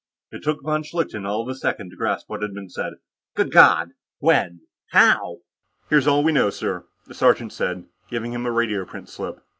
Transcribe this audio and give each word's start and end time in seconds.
It 0.31 0.41
took 0.41 0.63
von 0.63 0.81
Schlichten 0.81 1.27
all 1.27 1.43
of 1.43 1.47
a 1.47 1.53
second 1.53 1.91
to 1.91 1.95
grasp 1.95 2.27
what 2.27 2.41
had 2.41 2.55
been 2.55 2.71
said. 2.71 2.93
"Good 3.35 3.51
God! 3.51 3.91
When? 4.17 4.61
How?" 4.87 5.41
"Here's 5.91 6.07
all 6.07 6.23
we 6.23 6.31
know, 6.31 6.49
sir," 6.49 6.87
the 7.05 7.13
sergeant 7.13 7.53
said, 7.53 7.85
giving 8.09 8.33
him 8.33 8.47
a 8.47 8.51
radioprint 8.51 9.09
slip. 9.09 9.41